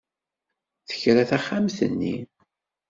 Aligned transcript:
Tekra 0.87 1.23
taxxamt-nni. 1.29 2.15